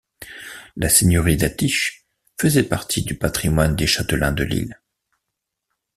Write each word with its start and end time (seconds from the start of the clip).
La 0.77 0.89
seigneurie 0.89 1.37
d'Attiches 1.37 2.07
faisait 2.39 2.63
partie 2.63 3.03
du 3.03 3.13
patrimoine 3.13 3.75
des 3.75 3.85
châtelains 3.85 4.31
de 4.31 4.43
Lille. 4.43 4.81